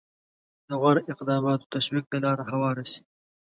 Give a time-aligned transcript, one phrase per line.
[0.67, 3.01] د غوره اقداماتو تشویق ته لاره هواره شي.